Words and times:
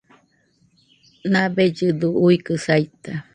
Nabellɨdo 1.31 2.07
uikɨ 2.25 2.53
saita 2.65 3.13